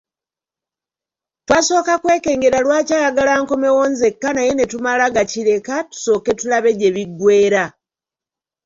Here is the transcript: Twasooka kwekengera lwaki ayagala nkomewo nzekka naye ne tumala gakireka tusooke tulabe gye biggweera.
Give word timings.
Twasooka 1.45 1.93
kwekengera 2.03 2.57
lwaki 2.65 2.91
ayagala 2.99 3.31
nkomewo 3.41 3.81
nzekka 3.91 4.29
naye 4.33 4.51
ne 4.55 4.65
tumala 4.71 5.05
gakireka 5.15 5.75
tusooke 5.91 6.31
tulabe 6.39 6.69
gye 6.79 6.89
biggweera. 6.95 7.63